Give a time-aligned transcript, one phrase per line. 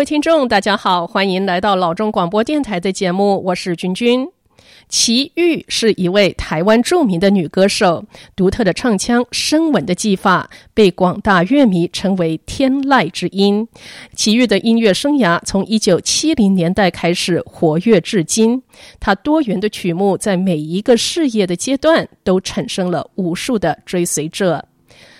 [0.00, 4.26] 各位听众，大家好，欢迎来到老中广播电台的节目，我是君君。
[4.88, 8.02] 齐豫是一位台湾著名的女歌手，
[8.34, 13.68] 独特的唱腔、声稳的技法，被广大乐迷称为“天籁之音”。
[14.16, 18.62] 齐豫的音乐生涯从一九七零年代开始活跃至今，
[19.00, 24.64] 她多元的曲目在每一个事业的阶段都产生了无数的追随者。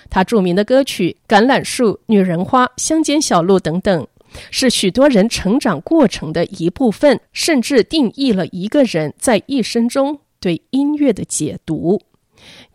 [0.09, 4.06] 她著名的歌曲《橄榄树》《女人花》《乡间小路》等等。
[4.51, 12.01] 是许多人成长过程的一部分，甚至定义了一个人在一生中对音乐的解读。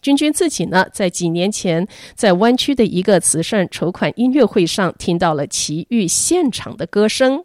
[0.01, 7.43] 君君自己呢，在几年前在湾区的一个慈善筹款音乐会上听到了齐豫现场的歌声，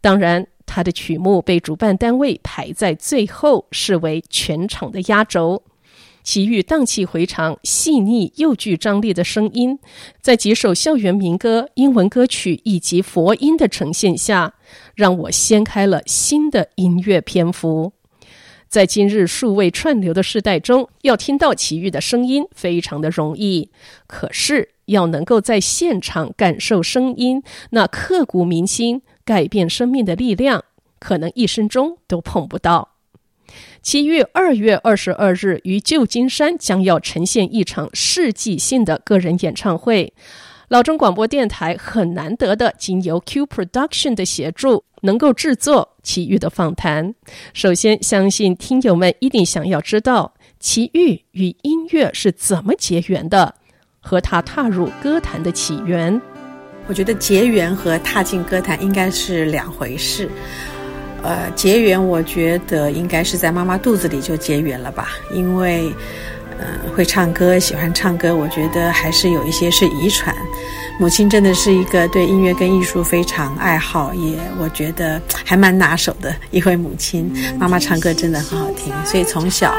[0.00, 5.62] 当然，他的曲目被主办单位排在最后，视为全场的压轴。
[6.28, 9.78] 齐豫荡气回肠、细腻又具张力的声音，
[10.20, 14.52] 在几首校园民歌、英文歌曲以及佛音的呈现下，
[14.94, 17.94] 让我掀开了新的音乐篇幅。
[18.68, 23.70] 在今日数位串流的时代中，要听到奇遇的声音非常的容易，
[24.06, 30.62] 可是要能够在现场感受声音那刻骨铭心、改变生命的力量，
[30.98, 32.97] 可能一生中都碰不到。
[33.82, 40.12] 齐豫二月二十二日于旧金山将要呈现一场世纪性的个人演唱会。
[40.68, 47.14] 老中广播电台很难得的，经由 Q Production 的协助，能够制作奇遇的访谈。
[47.54, 53.54] 首先，相信听友们一定想要知道奇遇与音乐是怎么结缘的，
[54.00, 56.20] 和他踏入歌坛的起源。
[56.86, 60.30] 我觉得结缘和踏进歌坛应该是两回事。
[61.22, 65.92] 呃，结缘，我觉得应该是在妈妈肚子里就结缘了吧，因为，
[66.58, 70.34] 呃，会唱歌，喜欢唱歌，我觉得还是有一些是遗传。
[71.00, 77.32] 母亲真的是一个对音乐跟艺术非常爱好，也我觉得还蛮拿手的一位母亲。
[77.56, 79.74] 妈妈唱歌真的很好听，所以从小。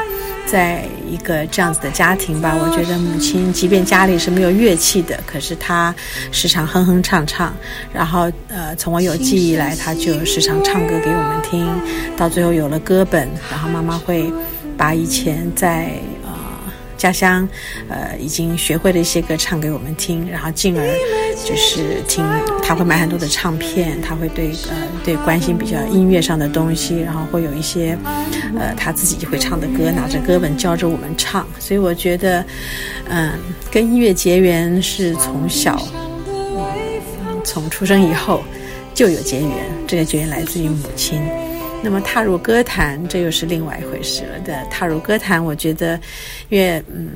[0.48, 5.94] 在一个这样子的家庭吧，我觉得母亲即便家里是没有乐器的，可是她
[6.32, 7.54] 时常哼哼唱唱，
[7.94, 11.70] 然后呃，从我有记忆来，她就时常唱歌给我们听，
[12.18, 14.34] 到最后有了歌本，然后妈妈会
[14.76, 15.92] 把以前在。
[17.00, 17.48] 家乡，
[17.88, 20.86] 呃，已经学会了一些歌唱给我们听，然后进而
[21.46, 22.24] 就是听，
[22.62, 27.98] 他会买很多的唱片，他会对呃对关心比较音乐上的东西，然后会有一些
[28.60, 32.46] 呃他自己会唱的歌，拿着歌本教着我们唱，所以我觉得，
[33.08, 33.32] 嗯、
[33.72, 35.82] 跟音乐结缘是从小，
[36.28, 38.44] 嗯，从出生以后
[38.94, 39.50] 就有结缘，
[39.88, 41.22] 这个结缘来自于母亲。
[41.82, 44.40] 那么踏入歌坛，这又是另外一回事了。
[44.40, 46.00] 的踏入歌坛，我觉得，
[46.50, 47.10] 因为嗯，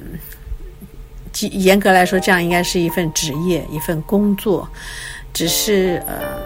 [1.52, 4.68] 严格来说，这样应该是一份职业，一份工作。
[5.34, 6.40] 只是呃，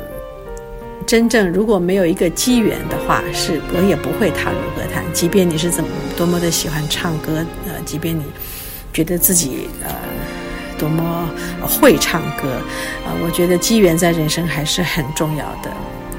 [1.05, 5.03] 真正如果没有一个机缘的话，是我也不会踏入歌坛。
[5.13, 8.23] 即便你是怎么多么的喜欢唱歌，呃，即便你
[8.91, 9.93] 觉得自己呃
[10.79, 11.29] 多么
[11.61, 12.61] 会唱歌，
[13.05, 15.71] 呃，我觉得机缘在人生还是很重要的。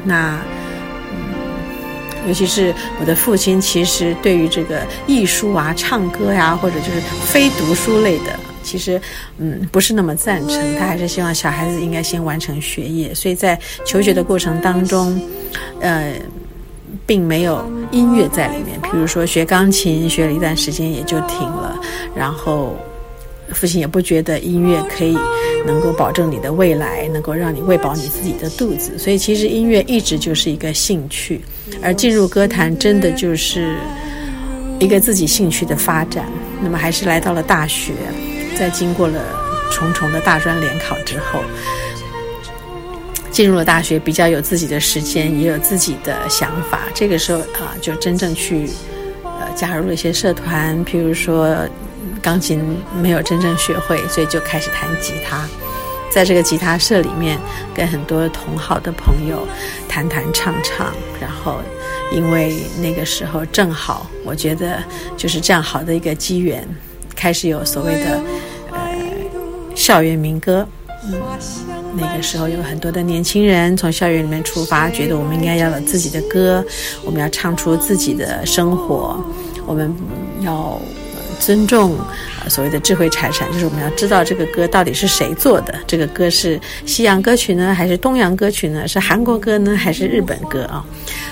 [0.04, 0.38] 那。
[2.28, 9.00] 尤其是我的父亲，其实对于这个艺术啊、唱歌呀、或者就是非读书类的，其实
[9.39, 10.77] 嗯不是那么赞成。
[10.78, 13.15] 他还是希望小孩子应该先完成学业。
[13.15, 15.19] 所以在求学的过程当中，
[15.81, 16.12] 呃，
[17.06, 18.78] 并没有音乐在里面。
[18.83, 21.81] 比如说学钢琴，学了一段时间也就停了。
[22.15, 22.77] 然后
[23.53, 25.16] 父亲也不觉得音乐可以。
[25.66, 31.42] 能够保证你的未来，能够让你喂饱你自己的肚子，所以其实音乐一直就是一个兴趣，
[31.82, 33.76] 而进入歌坛真的就是
[34.78, 36.26] 一个自己兴趣的发展。
[36.62, 37.92] 那么还是来到了大学，
[38.56, 39.20] 在经过了
[39.70, 41.41] 重重的大专联考之后，
[43.30, 46.82] 进入了大学，比较有自己的时间，也有自己的想法。
[46.94, 48.70] 这个时候啊，就真正去
[49.25, 51.68] 呃加入了一些社团，譬如说。
[52.20, 52.60] 钢琴
[53.00, 55.48] 没有真正学会，所以就开始弹吉他，
[56.10, 57.38] 在这个吉他社里面，
[57.74, 59.47] 跟很多同好的朋友
[59.88, 60.92] 弹弹唱唱。
[61.20, 61.60] 然后，
[62.12, 64.82] 因为那个时候正好，我觉得
[65.16, 66.66] 就是这样好的一个机缘，
[67.15, 68.21] 开始有所谓的
[68.72, 68.78] 呃
[69.74, 70.66] 校园民歌。
[71.04, 71.14] 嗯，
[71.94, 76.64] 那个时候有很多的年轻人从校园里面出发，觉得我们应该要有自己的歌，
[77.04, 79.22] 我们要唱出自己的生活，
[79.66, 79.94] 我们
[80.41, 80.80] 要。
[81.38, 88.86] 尊重啊所谓的智慧财产，就是我们要知道这个歌到底是谁做的，这个歌是西洋歌曲呢，还是东洋歌曲呢？
[88.86, 90.84] 是韩国歌呢，还是日本歌啊？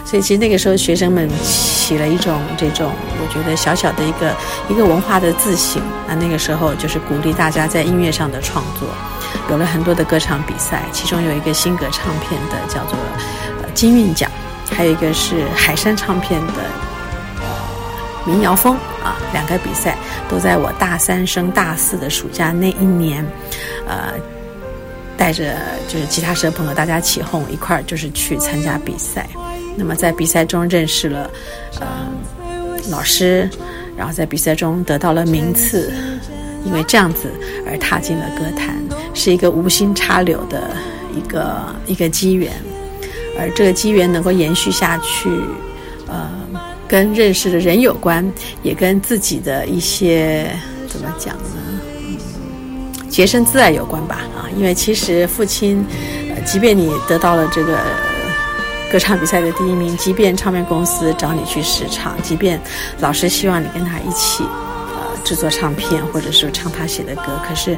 [0.05, 4.35] 所以其实那个时候学生们起了一种这种，我觉得小小的一个
[4.69, 5.83] 一个文化的自省。
[6.09, 8.89] 啊那个时候就是鼓励大家在音乐上的创作，
[9.51, 12.97] 有了很多的歌唱比赛，其中有一个新格唱片的叫做
[13.63, 14.31] 呃金韵奖，
[14.71, 16.53] 还有一个是海山唱片的。
[18.27, 18.75] 民谣风
[19.05, 19.97] 啊，两个比赛
[20.29, 23.25] 都在我大三升大四的暑假那一年，
[23.87, 24.15] 呃，
[25.17, 25.55] 带着
[25.87, 29.29] 就是吉他社朋友大家起哄一块儿就是去参加比赛。
[29.77, 31.31] 那么在比赛中认识了
[31.81, 31.89] 呃
[32.91, 33.49] 老师，
[33.97, 35.93] 然后在比赛中得到了名次，
[36.65, 37.31] 因为这样子
[37.65, 38.77] 而踏进了歌坛，
[39.15, 40.75] 是一个无心插柳的
[41.15, 42.53] 一个一个机缘，
[43.39, 45.31] 而这个机缘能够延续下去，
[46.09, 46.29] 呃。
[46.89, 48.31] 跟认识的人有关，
[48.63, 50.51] 也跟自己的一些
[50.89, 51.81] 怎么讲呢？
[52.07, 54.21] 嗯，洁身自爱有关吧。
[54.37, 55.85] 啊，因为其实父亲，
[56.35, 57.79] 呃，即便你得到了这个
[58.91, 62.61] 歌唱比赛的第一名，即便唱片公司找你去试唱，即便
[63.01, 64.45] 老师希望你跟他一起。
[65.27, 67.77] 制作唱片，或者是唱他写的歌，可是，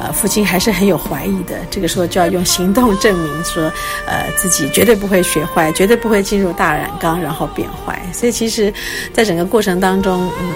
[0.00, 1.54] 呃，父亲还是很有怀疑的。
[1.70, 3.70] 这个时候就要用行动证明说，
[4.06, 8.00] 呃，自己绝对不会学坏，绝对不会进入大染缸，然后变坏。
[8.14, 8.72] 所以，其实，
[9.12, 10.52] 在整个过程当中，嗯，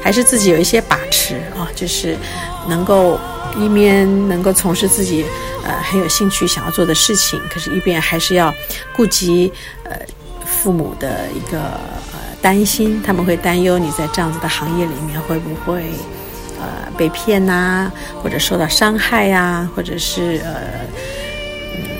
[0.00, 2.16] 还是自己有一些把持啊，就是
[2.68, 3.18] 能够
[3.58, 5.24] 一边能够从事自己
[5.64, 8.54] 呃很有兴趣想要做的事情，可是一边还是要
[8.94, 9.52] 顾及
[9.82, 9.98] 呃
[10.46, 11.72] 父母的一个。
[12.42, 15.84] 担心他们会担忧你在这样子的行业里面会不会
[16.58, 17.90] 呃被骗呐、
[18.22, 20.54] 或者受到伤害呀、或者是呃、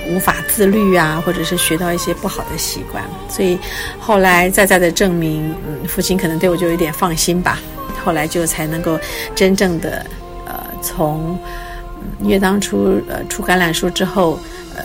[0.08, 3.04] 无法自律啊，或者是学到一些不好的习惯。
[3.28, 3.58] 所以
[3.98, 7.58] 后来再再的证明，嗯，父亲可能对我就有点放心吧。
[8.04, 8.98] 后来就才能够
[9.34, 10.06] 真正的
[10.46, 11.38] 呃从
[12.22, 14.38] 因为当初呃出橄榄树之后。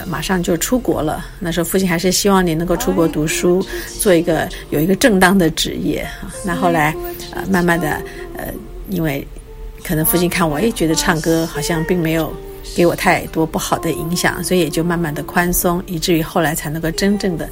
[0.08, 1.26] 马上就出国了。
[1.40, 3.66] 那时候父亲还是希望你能够出国读书，
[4.00, 6.08] 做一个有一个正当的职业。
[6.44, 6.96] 那后来，
[7.32, 8.02] 呃，慢慢的，
[8.38, 8.46] 呃，
[8.90, 9.26] 因为
[9.84, 12.34] 可能父亲看我，也，觉得唱歌好像并没有
[12.76, 17.50] 给我太多不好的影响，所以也就慢慢的宽松，以至于后来才能够真正的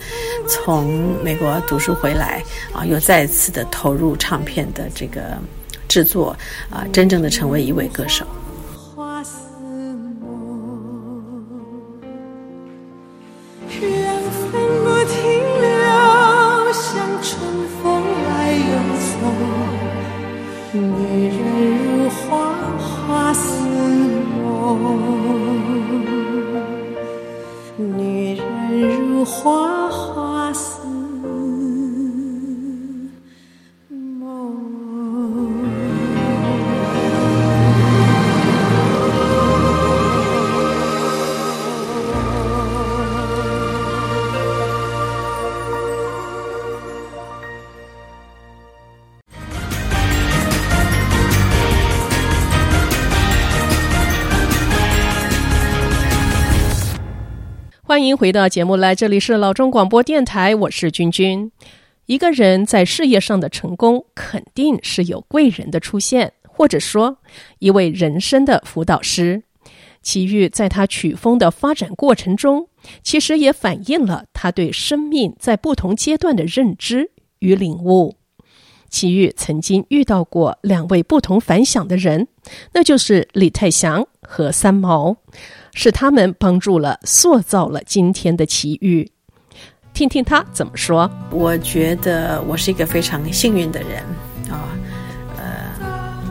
[0.47, 5.37] 从美国读书回来，啊，又再次的投入唱片的这个
[5.87, 6.35] 制作，
[6.69, 8.25] 啊，真正的成为一位歌手。
[57.85, 61.51] 欢迎回到节目来，这里是老中广播电台，我是君君。
[62.06, 67.18] 一个人在事业上的成功，肯定是有贵人的出现，或者说
[67.59, 69.44] 一位人生的辅导师。
[70.01, 72.69] 齐豫在他曲风的发展过程中，
[73.03, 78.15] 其实也反映了他对生命在不同阶段的认知与领悟。
[78.89, 82.29] 齐豫曾经遇到过两位不同凡响的人，
[82.72, 85.17] 那就是李泰祥和三毛。
[85.74, 89.10] 是他们帮助了、塑造了今天的奇遇。
[89.94, 91.10] 听听他怎么说。
[91.30, 94.01] 我觉得我是一个非常幸运的人
[94.50, 94.70] 啊，
[95.38, 95.44] 呃，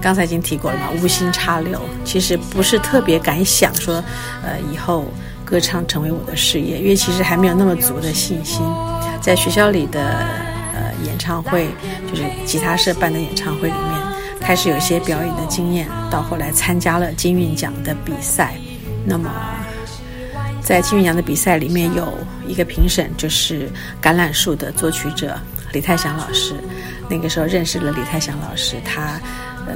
[0.01, 4.03] 刚才已经提过了嘛，无心插柳，其实不是特别敢想说，
[4.43, 5.05] 呃，以后
[5.45, 8.61] 歌唱成为我的事业，因为其实还没有那么足的信心。
[9.21, 10.01] 在学校里的
[10.75, 11.69] 呃演唱会，
[12.11, 14.01] 就是吉他社办的演唱会里面，
[14.41, 18.55] 开始有一些表演的经验，到后来参加了金韵奖的比赛。
[19.04, 19.30] 那么，
[20.62, 22.16] 在金韵奖的比赛里面，有
[22.47, 23.68] 一个评审，就是
[24.00, 25.37] 《橄榄树》的作曲者
[25.73, 26.54] 李泰祥老师。
[27.11, 29.21] 那个时候认识了李泰祥老师，他
[29.66, 29.75] 呃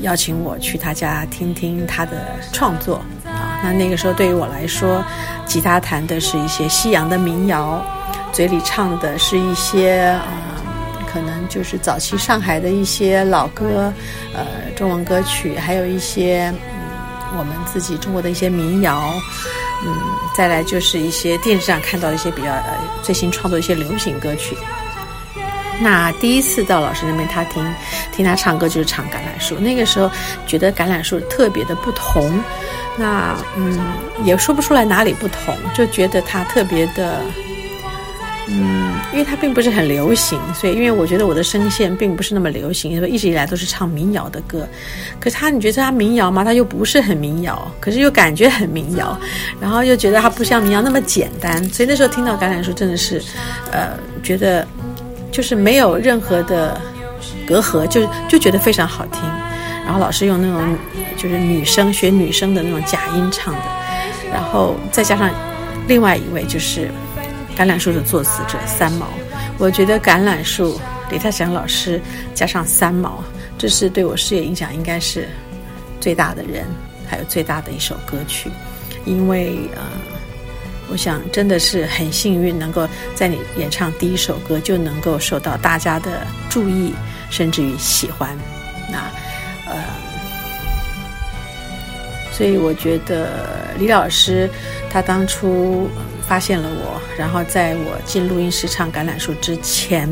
[0.00, 3.60] 邀请我去他家听听他的创作啊。
[3.62, 5.04] 那那个时候对于我来说，
[5.46, 7.84] 吉他弹的是一些西洋的民谣，
[8.32, 10.26] 嘴里唱的是一些啊、
[10.96, 13.92] 呃，可能就是早期上海的一些老歌，
[14.32, 16.50] 呃，中文歌曲，还有一些。
[17.36, 19.14] 我们自己中国的一些民谣，
[19.84, 19.96] 嗯，
[20.36, 24.56] 再来就是一些电视上看到一些比较呃最新创作一些流行歌曲。
[25.80, 27.74] 那第一次到老师那边，他听
[28.12, 30.10] 听他唱歌就是唱《橄榄树》，那个时候
[30.46, 32.40] 觉得《橄榄树》特别的不同。
[32.96, 33.78] 那嗯，
[34.22, 37.20] 也说不出来哪里不同，就觉得他特别的。
[38.46, 38.83] 嗯，
[39.14, 44.68] 因为它并不是很流行，所以因为我觉得我的声线并不是那么流行，所以一直以来都是唱民谣的歌。
[45.20, 46.42] 可是他，你觉得他民谣吗？
[46.42, 49.16] 他又不是很民谣，可是又感觉很民谣，
[49.60, 51.62] 然后又觉得它不像民谣那么简单。
[51.70, 53.22] 所以那时候听到《橄榄树》真的是，
[53.70, 53.90] 呃，
[54.20, 54.66] 觉得
[55.30, 56.80] 就是没有任何的
[57.46, 59.22] 隔阂，就就觉得非常好听。
[59.84, 60.76] 然后老师用那种
[61.16, 63.62] 就是女生学女生的那种假音唱的，
[64.32, 65.30] 然后再加上
[65.86, 66.90] 另外一位就是。
[67.56, 69.06] 橄榄树的作词者三毛，
[69.58, 72.00] 我觉得橄榄树李泰祥老师
[72.34, 73.22] 加上三毛，
[73.56, 75.28] 这是对我事业影响应该是
[76.00, 76.66] 最大的人，
[77.06, 78.50] 还有最大的一首歌曲。
[79.04, 79.82] 因为呃，
[80.90, 86.92] 我想真的是很幸运，能够在你演唱第一首歌就能够受到大家的注意，
[87.30, 88.36] 甚至于喜欢。
[88.90, 88.98] 那
[89.70, 89.84] 呃，
[92.32, 94.50] 所以我觉得李老师
[94.90, 95.88] 他当初。
[96.26, 100.08] 发现了我，然后在我进录音室唱《橄榄树》之前，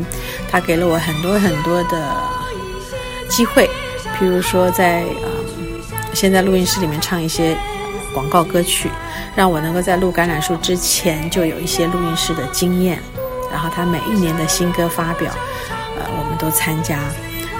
[0.49, 2.15] 他给了我很多很多的
[3.27, 3.69] 机会，
[4.19, 5.03] 譬如说在
[5.57, 5.81] 嗯，
[6.13, 7.57] 先在录音室里面唱一些
[8.13, 8.89] 广告歌曲，
[9.35, 12.99] 让我能够在录《橄榄树》之前就有一些录音室的经验。
[13.51, 15.31] 然后他每一年的新歌发表，
[15.97, 16.99] 呃，我们都参加。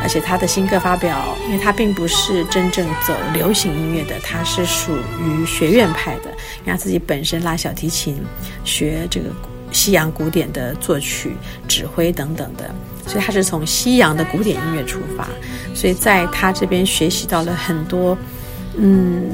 [0.01, 6.32] 而且他的新歌发表，因为他并不是真正走流行音乐的，他是属于学院派的。
[6.65, 8.21] 因为他自己本身拉小提琴，
[8.63, 9.27] 学这个
[9.71, 11.35] 西洋古典的作曲、
[11.67, 12.73] 指挥等等的，
[13.05, 15.27] 所以他是从西洋的古典音乐出发。
[15.73, 18.17] 所以在他这边学习到了很多，
[18.77, 19.29] 嗯，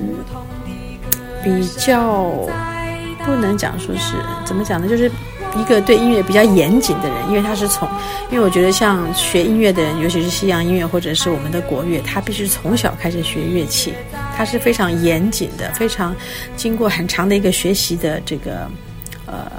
[1.43, 2.31] 比较
[3.25, 5.11] 不能讲说是怎么讲呢，就是。
[5.57, 7.89] 一个对音乐比较严谨的人，因为他是从，
[8.29, 13.95] 因为我觉得像学音乐的人，尤其是西洋音乐或者是我们的国乐，他必须从小开始学乐器，
[14.39, 16.15] 他是非常严谨的，非常
[16.55, 18.71] 经过很长的一个学习的这个
[19.25, 19.51] 呃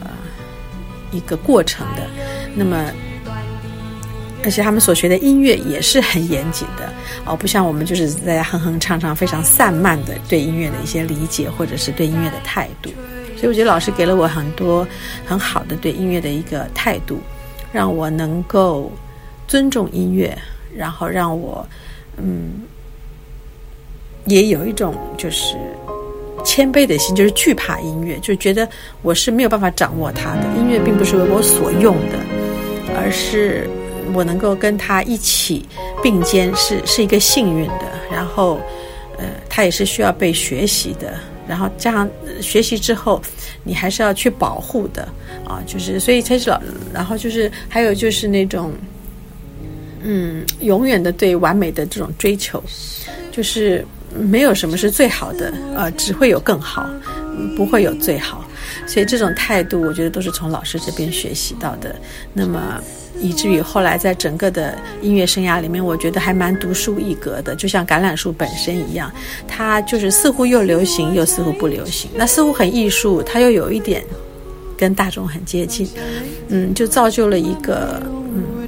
[1.10, 2.06] 一个过程的。
[2.54, 2.90] 那么，
[4.42, 6.90] 而且他们所学的音乐也是很严谨的
[7.26, 12.90] 哦，不像我们就是在家哼哼唱唱，非常散漫的对音乐的一些理解或者是对音乐的态度。
[13.36, 14.88] 所以我觉得老师给了我很多
[15.26, 17.20] 很好的对音乐的一个态度，
[17.70, 18.90] 让我能够
[19.46, 20.34] 尊重音乐，
[20.74, 21.68] 然后让我
[22.16, 22.62] 嗯
[24.26, 25.56] 也有一种就是
[26.44, 28.68] 谦卑的心，就是惧怕音乐，就觉得
[29.02, 32.18] 我是没有办法掌握它的，音乐并不是为我所用的，
[32.96, 33.68] 而是
[34.12, 35.64] 我能够跟他一起
[36.02, 38.60] 并肩，是是一个幸运的，然后
[39.18, 41.14] 呃，他也是需要被学习的。
[41.48, 42.08] 然后加上
[42.40, 43.20] 学习之后，
[43.64, 45.02] 你还是要去保护的
[45.44, 46.60] 啊，就是所以才是老，
[46.92, 48.72] 然后就是还有就是那种，
[50.00, 52.62] 嗯，永远的对完美的这种追求，
[53.32, 53.84] 就是
[54.18, 56.88] 没有什么是最好的，呃，只会有更好，
[57.56, 58.44] 不会有最好。
[58.86, 61.94] 所以这种态度，我觉得都是从老师这边学习到的。
[62.32, 62.80] 那么。
[63.22, 69.12] 以至于后来在整个的音乐生涯里面，我觉得还蛮独树一格的，就像橄榄树本身一样，
[69.46, 74.02] 它就是似乎又流行又似乎不流行，那似乎很艺术，它又有一点
[74.74, 75.86] 跟大众很接近，
[76.48, 78.66] 嗯，就造就了一个嗯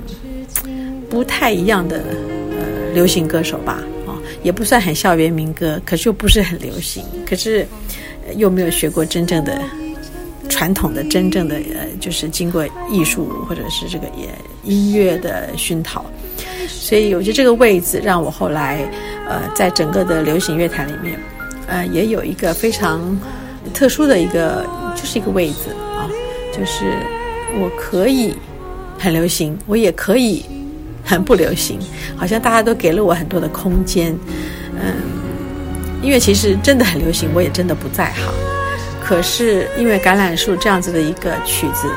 [1.08, 3.78] 不太一样的呃流行歌手吧，
[4.42, 7.66] 也不算很校园民歌，可是又不是很流行，可是
[8.36, 9.60] 又没有学过真正的。
[10.48, 14.28] 传统的、真正的呃，就是经过艺术或者是这个也
[14.64, 16.04] 音乐的熏陶，
[16.68, 18.86] 所以我觉得这个位置让我后来
[19.26, 21.18] 呃，在整个的流行乐坛里面，
[21.68, 23.18] 呃，也有一个非常
[23.72, 26.10] 特殊的一个，就是一个位置啊，
[26.52, 26.84] 就是
[27.58, 28.34] 我可以
[28.98, 30.44] 很流行，我也可以
[31.04, 31.78] 很不流行，
[32.16, 34.16] 好像大家都给了我很多的空间，
[34.80, 34.94] 嗯，
[36.02, 38.24] 因为其实真的很流行，我也真的不在行。
[39.04, 41.88] 可是因为橄榄树这样子的一个曲子，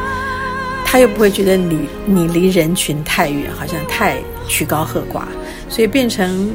[0.84, 5.24] 他又不会觉得你你离人群太远，好像太曲高和寡，
[5.70, 6.50] 所以变成，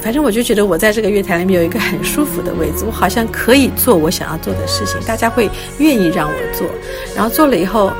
[0.00, 6.68] 反正我就觉得我在这个乐坛里面有一个很舒服的位置，我好像可以做我想要做的事情，大家会愿意让我做，
[7.14, 7.92] 然后做了以后，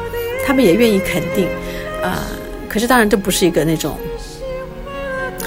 [0.45, 1.49] 他们也愿意肯定，
[2.03, 2.19] 呃，
[2.69, 3.97] 可是当然这不是一个那种。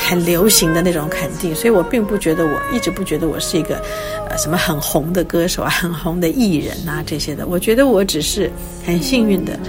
[0.02, 3.76] 很流行的那种肯定，所以我并不觉得，我一直不觉得我是一个，
[4.28, 7.46] 呃，什么很红的歌手啊，很红的艺人呐，这些的。
[7.46, 8.50] 我觉得我只是
[8.84, 9.60] 很幸运的，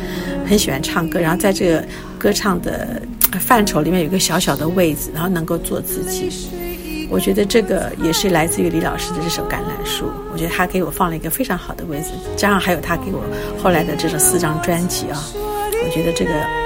[0.49, 1.85] 很喜欢唱歌，然后在这个
[2.17, 3.03] 歌唱的
[3.39, 6.31] 范畴里面有一个小小的位置，然后能够做自己。
[7.11, 13.21] 我觉得这个也是来自于李老师的这首《橄榄树》，我觉得他给我放了一个非常好的位置，加上还有他给我
[13.63, 15.23] 后来的这种四张专辑啊，
[15.85, 16.60] 我觉得这个。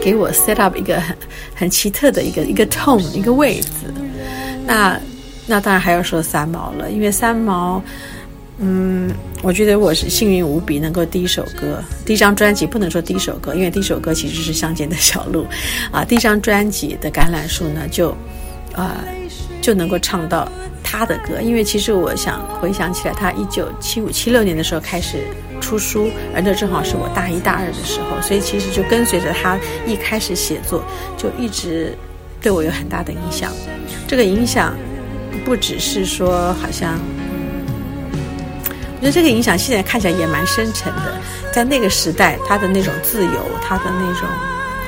[0.00, 1.16] 给我 set up 一个很
[1.54, 3.70] 很奇特的一个一个 tone 一个位置。
[4.66, 5.00] 那
[5.46, 7.82] 那当然还要说三毛了，因为三毛，
[8.58, 9.10] 嗯，
[9.42, 15.44] 我觉得我是幸运无比，能够第一首歌、第一张专辑不能说第一首歌，因为第一首歌其实是《乡间的小路》
[15.90, 18.10] 啊，第一张专辑的《橄榄树》呢就
[18.74, 19.02] 啊
[19.62, 20.46] 就能够唱到
[20.82, 25.26] 他的歌，因为其实我想回想起来，他一九七五七六年的时候开始。
[25.60, 30.82] 出书，而那正好是我大一大二的时候，所以其实就跟随着他一开始写作，
[31.16, 31.96] 就一直
[32.40, 33.52] 对我有很大的影响。
[34.06, 34.74] 这个影响
[35.44, 36.98] 不只是说好像，
[38.12, 41.14] 我觉得这个影响现在看起来也蛮深沉的。
[41.52, 44.28] 在那个时代，他的那种自由，他的那种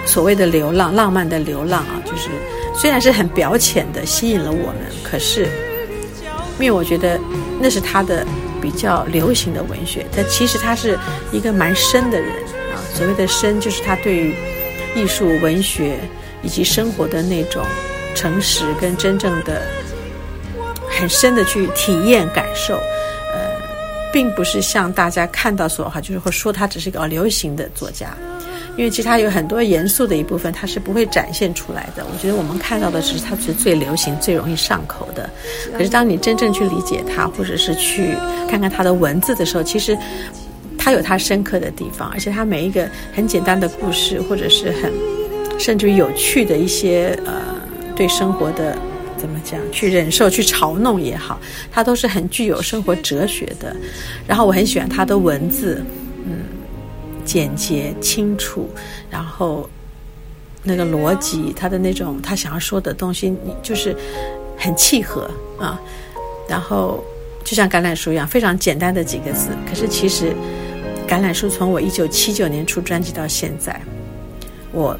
[0.06, 2.28] 所谓的流浪、浪漫的流浪啊，就是
[2.74, 5.48] 虽然是很表浅的吸引了我们，可是，
[6.58, 7.18] 因为我觉得
[7.60, 8.26] 那是他的。
[8.60, 10.98] 比较流行的文学，但其实他是
[11.32, 12.30] 一个蛮深的人
[12.72, 12.78] 啊。
[12.94, 14.34] 所谓的深，就是他对于
[14.94, 15.98] 艺术、文学
[16.42, 17.64] 以及生活的那种
[18.14, 19.62] 诚实跟真正的
[20.88, 22.74] 很深的去体验感受。
[23.32, 23.38] 呃，
[24.12, 28.16] 并不是像大家看到所哈，就是会说他只是一个流行的作家。
[28.76, 32.06] 因为其实他有很多严肃的一部分，他是不会展现出来的。
[32.10, 35.28] 我觉得我们看到的只是他是最流行、最容易上口的。
[35.76, 38.14] 可是当你真正去理解他，或者是去
[38.48, 39.96] 看看他的文字的时候，其实
[40.78, 44.90] 他有他深刻的地方，而且他每一个很简单的故事，或者是很
[45.58, 47.32] 甚至于有趣的一些呃
[47.94, 48.78] 对生活的
[49.18, 51.38] 怎么讲，去忍受、去嘲弄也好，
[51.70, 53.76] 他都是很具有生活哲学的。
[54.26, 55.84] 然后我很喜欢他的文字，
[56.24, 56.59] 嗯。
[57.30, 58.68] 简洁清楚，
[59.08, 59.70] 然后
[60.64, 63.94] 那个逻辑，他的那种他想要说的东西，你就是
[64.58, 65.80] 很契合啊。
[66.48, 67.04] 然后
[67.44, 70.34] 就像橄榄树一样，非常简单的几个字，可是其实
[71.06, 73.80] 橄榄树从我一九七九年出专辑到现在，
[74.72, 74.98] 我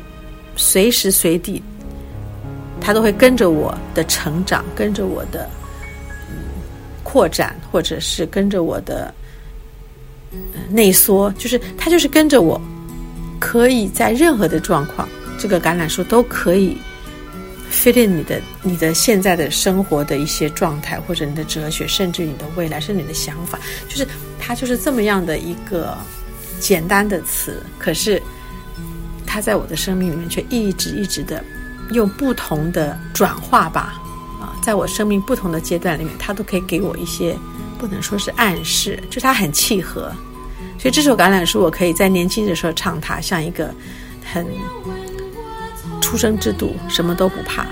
[0.54, 1.60] 随时随地，
[2.80, 5.50] 他都会跟着我的成长，跟着我的
[6.28, 6.37] 嗯
[7.02, 9.12] 扩展，或者是跟着我的。
[10.70, 12.60] 内缩就是它，就是跟着我，
[13.38, 15.08] 可以在任何的状况，
[15.38, 16.76] 这个橄榄树都可以
[17.72, 24.06] fit in 你的你的现在的生活的一些状态，或者你的哲学，甚至你的未来，甚至你的想法，就是
[24.38, 25.97] 它就是这么样的一个
[26.60, 28.23] 简单的词，可是
[29.26, 31.43] 它在我的生命里面却一直一直的
[31.93, 34.00] 用不同的转化吧，
[34.40, 37.36] 啊，在我生命不同的阶段里面，它都可以给我一些。
[37.80, 40.12] 不能说是暗示，就它很契合，
[40.78, 43.73] 所以这首橄榄树我可以在年轻的时候唱它，像一个
[44.23, 44.47] 很
[46.02, 47.64] 出生之土，什么都不怕，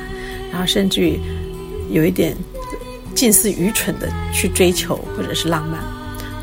[0.51, 1.21] 然后甚至于
[1.91, 2.35] 有一点
[3.15, 5.79] 近似愚蠢的去追求或者是浪漫。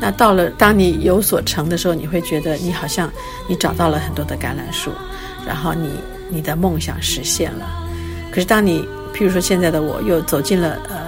[0.00, 3.10] 那到了当你有所成的时候，你会觉得你好像
[3.48, 4.92] 你找到了很多的橄榄树，
[5.44, 5.90] 然后你
[6.30, 7.66] 你的梦想实现了。
[8.30, 11.05] 可是当你譬如说现在的我又走进了呃。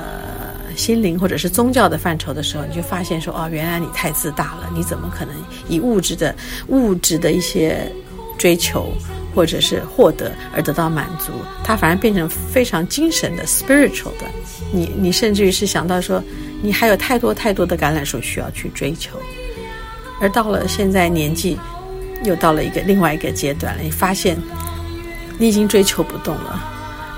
[0.79, 5.35] 心灵或者是宗教的范畴的时候，你就发现说，哦，原来你太自大了，你怎么可能
[5.69, 6.35] 以物质的
[6.69, 7.91] 物质的一些
[8.39, 8.91] 追求
[9.35, 11.33] 或者是获得而得到满足？
[11.65, 14.27] 它反而变成非常精神的 spiritual 的。
[14.73, 16.23] 你你甚至于是想到说，
[16.63, 19.19] 你还有太多太多的橄榄树需要去追求。
[20.21, 21.59] 而到了现在年纪，
[22.25, 24.39] 又到了一个另外一个阶段了，你发现
[25.39, 26.51] 你已经追求不动了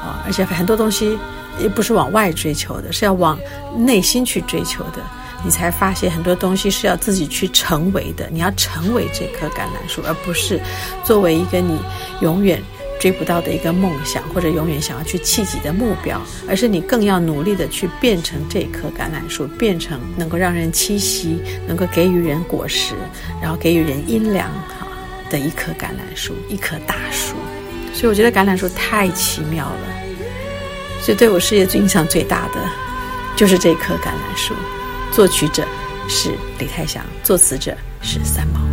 [0.02, 1.18] 啊，而且很多东西。
[1.58, 3.38] 也不是往外追求的，是要往
[3.76, 5.02] 内心去追求的。
[5.42, 8.28] 你才发现很多东西是要自己去成为的。
[8.30, 10.60] 你要成为这棵橄榄树，而不是
[11.02, 11.78] 作为一个你
[12.20, 12.62] 永远
[13.00, 16.20] 追不到的一个梦想，或者永远想要去企及的目标。
[16.46, 22.94] 而是你更要努力的去变成这棵橄榄树，变成能够让人栖息、能够给予人果实，
[23.40, 24.86] 然后给予人阴凉哈
[25.30, 27.34] 的一棵橄榄树，一棵大树。
[27.94, 29.99] 所以我觉得橄榄树太奇妙了。
[31.02, 32.60] 所以对我事业最影响最大的，
[33.36, 34.54] 就是这棵橄榄树。
[35.10, 35.64] 作曲者
[36.08, 38.69] 是李泰祥，作词者是三毛。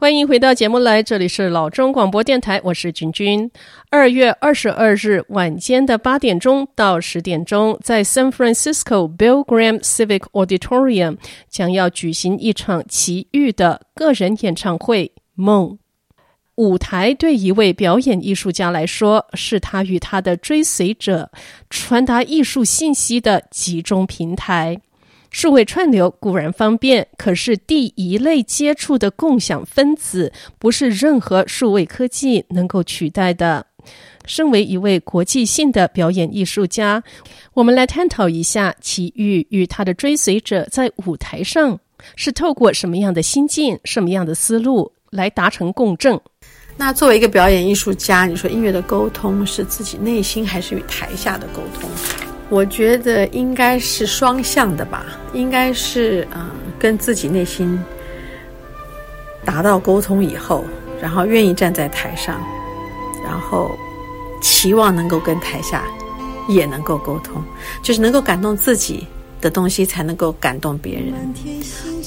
[0.00, 3.50] 欢迎回到节目来，这里是老中广播电台，我是君君。
[3.90, 11.18] 二月二十二日晚间的八点钟到十点钟，在 San Francisco Bill Graham Civic Auditorium
[11.50, 15.12] 将要举行一场奇遇的个人演唱会。
[15.34, 15.78] 梦
[16.54, 21.30] 舞台对一位表演艺术家来说，是他与他的追随者
[21.68, 24.80] 传达艺术信息的集中平台。
[25.30, 33.66] 数位串流固然方便，可是第一类接触的共享分子，不是任何数位科技能够取代的。
[34.26, 37.02] 身为一位国际性的表演艺术家，
[37.54, 41.78] 我们来探讨一下齐豫与他的追随者在舞台上
[42.16, 46.20] 是透过什么样的心境、什么样的思路来达成共振。
[46.76, 52.29] 那作为一个表演艺术家，你说音乐的沟通是自己内心还是与台下的沟通？
[52.50, 57.80] 我觉得应该是双向的吧，应该是嗯、呃，跟自己内心
[59.44, 60.64] 达到沟通以后，
[61.00, 62.40] 然后愿意站在台上，
[63.24, 63.70] 然后
[64.42, 65.84] 期望能够跟台下
[66.48, 67.40] 也能够沟通，
[67.82, 69.06] 就是能够感动自己
[69.40, 71.14] 的东西，才能够感动别人。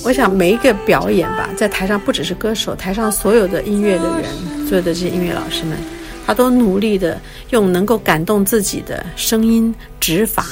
[0.03, 5.77] 我想每一个表演吧，在台上不只是歌手，台上所有的音乐的人，所有的这些音乐老师们。
[6.25, 10.45] 他都努力的用能够感动自己的声音指法，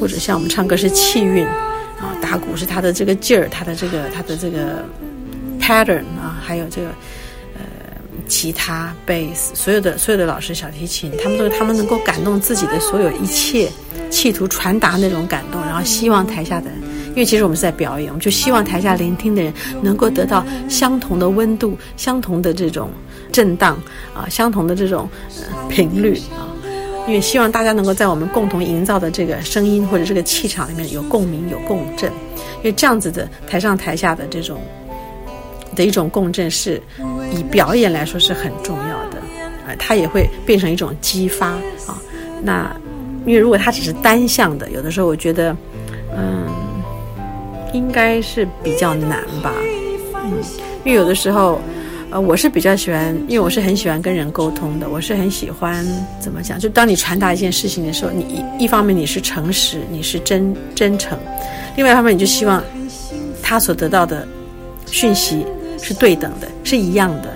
[0.00, 4.84] 或者像我们唱歌是气韵啊，打鼓是他的这个劲儿，他的这个他的这个
[5.60, 6.88] pattern 啊，还有这个
[7.54, 7.62] 呃
[8.26, 13.70] 吉他、贝斯，所有的所有的老师小提琴，他们都是他们能够感动自己的所有一切，
[14.10, 16.70] 企图传达那种感动，然后希望台下的，
[17.10, 22.90] 因为其实我们是在表演，我们就希望台下聆听的人能够得到相同的温度，相同的这种。
[23.32, 23.80] 震荡
[24.12, 26.50] 啊，相同的这种、呃、频率啊，
[27.06, 32.10] 因为希望大家能够在我们共同营造的这个声音或者这个气场里面有共鸣、有共振，
[32.56, 34.60] 因为这样子的台上台下的这种
[35.76, 36.82] 的一种共振是
[37.32, 39.18] 以表演来说是很重要的
[39.64, 41.50] 啊、它也会变成一种激发
[41.86, 42.02] 啊。
[42.42, 42.74] 那
[43.24, 45.56] 因为如果它只是单向的，有的时候我觉得，
[46.16, 46.48] 嗯，
[47.72, 49.52] 应该是比较难吧，
[50.14, 50.32] 嗯，
[50.84, 51.60] 因为有的时候。
[52.12, 54.88] 呃，我是比较喜欢，因为我是很喜欢跟人沟通的。
[54.88, 55.86] 我是很喜欢
[56.18, 56.58] 怎么讲？
[56.58, 58.22] 就当你传达一件事情的时候，你
[58.58, 61.16] 一一方面你是诚实，你是真真诚；
[61.76, 62.60] 另外一方面，你就希望
[63.40, 64.26] 他所得到的
[64.86, 65.46] 讯息
[65.80, 67.28] 是对等的，是一样的。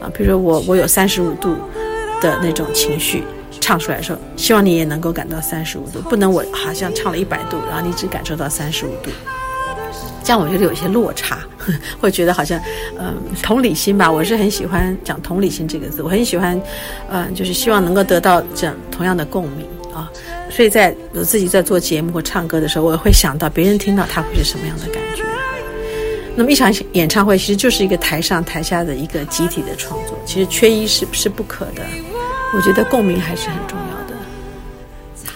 [0.00, 1.56] 啊，比如说我我有三十五度
[2.20, 3.24] 的那种情绪
[3.60, 9.10] 唱出来的时候，希望你也能够感到三十五度，不能我好像唱了一百度，然后你只感受到三十五度。
[10.22, 11.38] 这样我觉得有些落差，
[12.00, 12.60] 会觉得好像，
[12.98, 14.10] 嗯，同理心吧。
[14.10, 16.60] 我是很喜欢讲同理心这个字，我很喜欢，
[17.10, 20.10] 嗯，就是希望能够得到这样同样的共鸣啊。
[20.50, 25.22] 所以在我自己在做节目或唱歌的时候，我会想到别人听到他会是什么样的感觉。
[26.34, 31.82] 那么一场演唱会其实就是一个台上台下的一个集体的创作，其实缺一是是不可的。
[32.54, 34.14] 我觉得共鸣还是很重要的。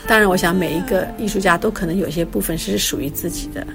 [0.06, 3.66] 当然，我想每一个艺术家都可能有些部分是属于自己的。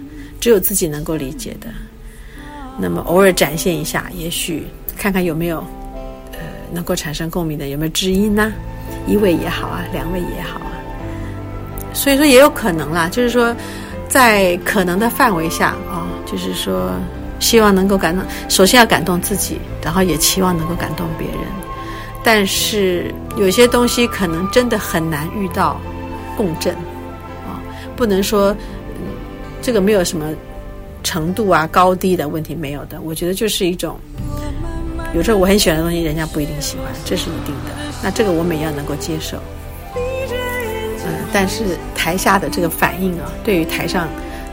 [0.42, 1.68] 只有自己能够理解的，
[2.80, 4.66] 那么偶尔展现一下，也许
[4.98, 5.60] 看看有没有，
[6.32, 6.40] 呃，
[6.74, 8.52] 能够产生共鸣的，有没有知音呢？
[9.06, 10.74] 一位也好啊，两位也好啊。
[11.94, 13.56] 所以说也有可能啦，就是说，
[14.10, 16.90] 在可能的范围下啊，就是说，
[17.40, 21.38] 希望能够感动，首先要感动自己，然后也期望能够感动别人。
[22.24, 25.80] 但是有些东西可能真的很难遇到
[26.36, 26.74] 共振
[27.46, 27.62] 啊，
[27.96, 28.56] 不能说。
[29.62, 30.26] 这个没有什么
[31.04, 33.00] 程度啊、高低的问题，没有的。
[33.02, 33.98] 我觉得就是一种，
[35.14, 37.72] 有时候我很喜欢的东西，人家不一定喜欢，这是一定的。
[38.04, 39.38] 那这个我们也要能够接受。
[39.96, 44.08] 嗯，但是台下的这个反应啊，对于台上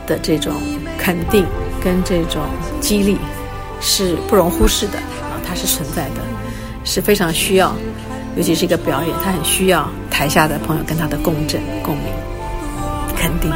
[0.06, 0.54] 的这种
[0.98, 1.44] 肯定
[1.82, 2.42] 跟这种
[2.80, 3.16] 激励
[3.80, 6.22] 是不容忽视的啊，它是存在的，
[6.84, 7.74] 是非常需要
[8.36, 12.04] 尤其是一个表演，他很需要台下的朋友跟他的共振、共鸣、
[13.16, 13.50] 肯定。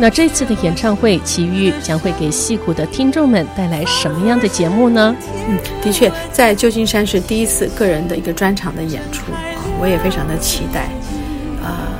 [0.00, 5.14] 那这次的演唱会，齐豫将会给戏谷的听众们带来什么样的节目呢？
[5.48, 10.82] 嗯，的确，在旧金山是第一次个人的一个专场的演出啊，我也非常的期待。
[11.60, 11.90] 啊、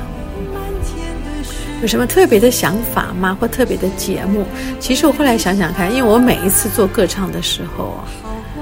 [0.55, 1.49] 呃，
[1.83, 3.37] 有什么特别的想法吗？
[3.41, 4.45] 或特别的节目？
[4.79, 7.99] 其实我后来想想看，因为我每一次做歌唱的时候，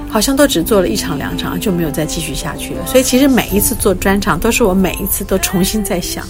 [0.09, 2.87] 好像都只做了一场两场，就没有再继续下去了。
[2.87, 6.25] 所以其实每一次做专场，都是我每一次都重新在想。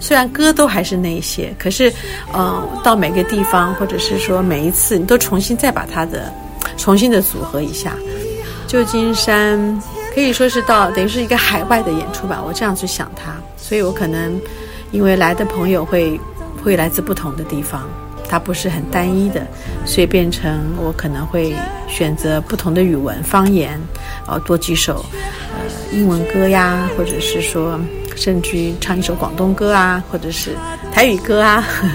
[0.00, 1.92] 虽然歌都还是那些，可是，
[2.32, 6.32] 呃，到每个地方，或者是说每一次，你都重新再把它的，
[6.78, 7.94] 重新的组合一下。
[8.66, 9.80] 旧金山
[10.14, 14.40] 可以说是到等于是一个海外的演出吧，我这样去想它，所以我可能
[14.90, 16.18] 因为来的朋友会
[16.64, 17.86] 会来自不同的地方，
[18.26, 19.46] 它不是很单一的，
[19.84, 21.54] 所以变成我可能会
[21.88, 23.72] 选择不同的语文方言，
[24.26, 25.58] 然呃，多几首呃
[25.92, 27.78] 英文歌呀，或者是说。
[28.20, 30.54] 甚至于唱一首广东歌啊，或者是
[30.92, 31.92] 台语歌啊，呵呵，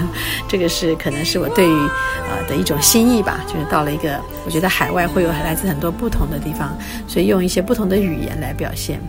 [0.48, 3.44] 这个是可能是我对于呃的一种心意吧。
[3.46, 9.00] 就是到了一个，我觉得海外会有来自很多不同的地方，所以用一些不同的语言来表现。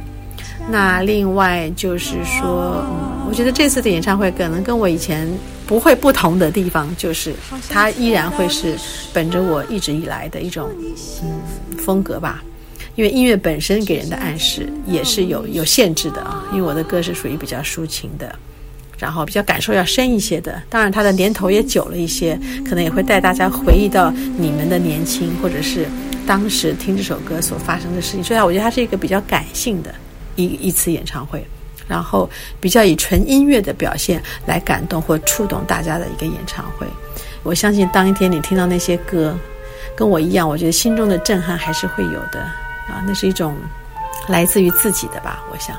[0.69, 5.27] 那另外就是说，嗯，我觉得这次的演唱会可能跟我以前
[5.65, 7.33] 不会不同的地方，就是
[7.67, 8.77] 它依然会是
[9.11, 10.69] 本着我一直以来的一种
[11.23, 11.41] 嗯
[11.79, 12.43] 风格吧。
[12.97, 18.35] 因为音乐本身给人的暗示也是有有限制的啊，因为我的歌是属于比较抒情的，
[18.97, 20.59] 然后比较感受要深一些的。
[20.67, 25.85] 当然，它的年头也久了一些，可能也会带大家回忆到你们的年轻，或者是
[26.25, 28.23] 当时听这首歌所发生的事情。
[28.23, 29.93] 所以啊，我觉得它是一个比较感性的
[30.35, 31.45] 一一次演唱会，
[31.87, 32.27] 然后
[32.59, 36.87] 比较以纯音乐的表现来感动或触动大家的一个演唱会。
[37.43, 39.37] 我相信当一天你听到那些歌，
[39.95, 42.43] 跟我一样，我觉得心中的震撼还是会有的。
[42.87, 43.55] 啊，那是一种
[44.27, 45.75] 来自于自己的吧，我想，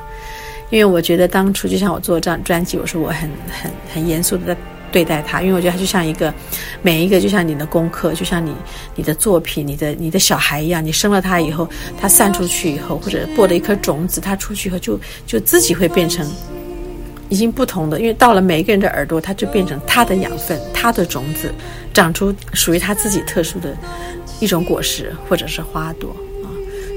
[0.70, 6.32] 因为我觉得当初就像我做这张专辑，我说我很很很严肃的在对待它，因为我觉得它就像一个
[6.80, 8.54] 每一个就像你的功课，就像你
[8.94, 11.68] 你的作品，你的你的小孩一样，你生了他以后，
[12.00, 16.26] 他散出去以后，或者播了一颗种子，他出去以后就就自己会变成
[17.28, 21.52] 已经不同的，因为到了每一个人的耳朵，它就变成他的养分，他的种子
[21.92, 23.76] 长出属于他自己特殊的
[24.40, 26.16] 一种果实或者是花朵。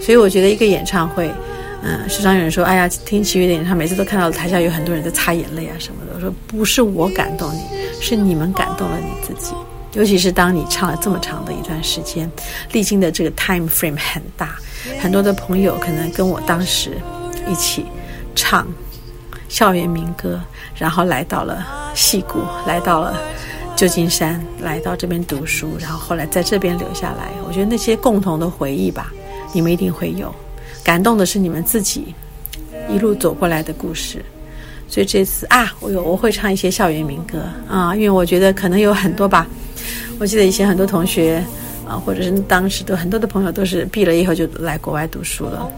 [0.02, 1.32] 所以我觉得一个演唱会，
[1.84, 6.14] 嗯，时常有人说，哎呀，听齐豫的演唱，每次都看到台下有很多人在擦眼泪啊什么的。
[6.16, 7.62] 我说不是我感动你，
[8.02, 9.54] 是你们感动了你自己。
[9.94, 12.30] 尤其是当你唱了这么长的一段时间，
[12.72, 14.56] 历经的这个 time frame 很大，
[15.00, 16.92] 很多的朋友可能跟我当时
[17.46, 17.86] 一起
[18.34, 18.66] 唱
[19.50, 20.40] 校园民歌，
[20.76, 23.22] 然后来到了戏谷，来到了
[23.76, 27.28] 旧金山，来到这边读书，然后后来在这边留下来。
[27.46, 29.12] 我觉得那些共同的回忆吧。
[29.54, 30.34] 你们一定会有
[30.84, 32.14] 感动的是你们自己
[32.90, 34.24] 一路走过来的故事，
[34.88, 39.48] 所以这次啊，我有我会唱一些校园民歌啊，因为我觉得可能有很多吧。
[40.20, 41.44] 我记得以前很多同学
[41.88, 45.70] 啊，或者是当时的很多的朋友都是毕了业以后就来国外读书了，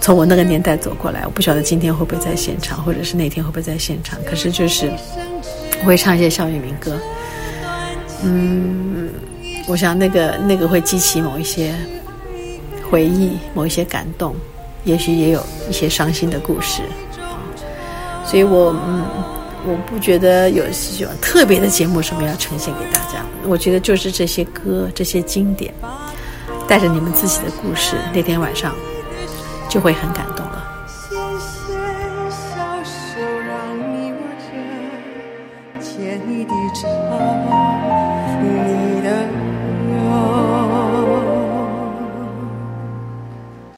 [0.00, 4.18] 从我那个年代走过来，我不晓得今天会不会在现场，或者是那天会不会在现场。
[4.24, 4.90] 可是就是
[5.80, 6.96] 我会唱一些校园民歌，
[8.22, 9.08] 嗯，
[9.66, 11.74] 我想那个那个会激起某一些。
[12.90, 14.34] 回忆某一些感动，
[14.84, 16.82] 也许也有一些伤心的故事，
[18.24, 19.04] 所以我嗯，
[19.66, 23.24] 我不觉得有什么特别的节目什么要呈现给大家。
[23.46, 25.72] 我觉得就是这些歌，这些经典，
[26.66, 28.74] 带着你们自己的故事，那天晚上
[29.68, 30.37] 就会很感动